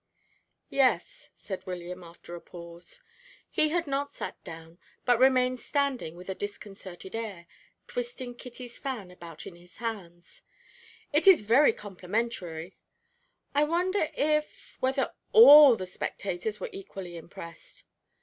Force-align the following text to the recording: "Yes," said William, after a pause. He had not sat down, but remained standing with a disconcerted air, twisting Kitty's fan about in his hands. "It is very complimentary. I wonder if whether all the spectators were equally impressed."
"Yes," 0.71 1.29
said 1.35 1.63
William, 1.67 2.03
after 2.03 2.33
a 2.33 2.41
pause. 2.41 3.01
He 3.51 3.69
had 3.69 3.85
not 3.85 4.09
sat 4.09 4.43
down, 4.43 4.79
but 5.05 5.19
remained 5.19 5.59
standing 5.59 6.15
with 6.15 6.27
a 6.27 6.33
disconcerted 6.33 7.15
air, 7.15 7.45
twisting 7.87 8.33
Kitty's 8.33 8.79
fan 8.79 9.11
about 9.11 9.45
in 9.45 9.55
his 9.55 9.77
hands. 9.77 10.41
"It 11.13 11.27
is 11.27 11.41
very 11.41 11.71
complimentary. 11.71 12.79
I 13.53 13.63
wonder 13.65 14.09
if 14.15 14.75
whether 14.79 15.13
all 15.33 15.75
the 15.75 15.85
spectators 15.85 16.59
were 16.59 16.69
equally 16.73 17.15
impressed." 17.15 17.83